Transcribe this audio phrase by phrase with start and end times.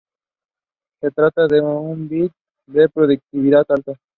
[0.99, 2.31] Se trata de una vid
[2.65, 3.93] de productividad alta.